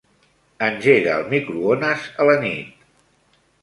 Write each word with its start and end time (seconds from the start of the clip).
Engega 0.67 1.13
el 1.19 1.29
microones 1.35 2.09
a 2.25 2.29
la 2.33 2.41
nit. 2.49 2.85